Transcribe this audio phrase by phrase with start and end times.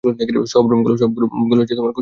[0.45, 0.93] সব রুমগুলো
[0.95, 1.79] খুঁজে দেখ!